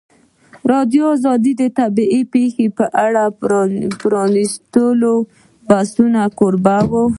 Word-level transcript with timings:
ازادي 0.03 0.67
راډیو 0.71 1.05
د 1.59 1.61
طبیعي 1.79 2.21
پېښې 2.33 2.65
په 2.77 2.85
اړه 3.05 3.23
د 3.33 3.33
پرانیستو 4.01 4.85
بحثونو 5.69 6.23
کوربه 6.39 6.77
وه. 6.91 7.03